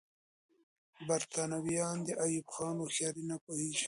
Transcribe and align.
برتانويان 1.07 1.97
د 2.07 2.09
ایوب 2.23 2.47
خان 2.55 2.75
هوښیاري 2.81 3.23
نه 3.31 3.35
پوهېږي. 3.43 3.79